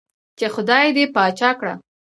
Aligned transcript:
چې 0.37 0.45
خدائے 0.53 0.89
دې 0.97 1.05
باچا 1.15 1.49
کړه 1.59 1.73
ـ 1.77 1.79